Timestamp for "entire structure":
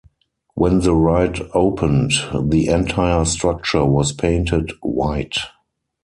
2.69-3.85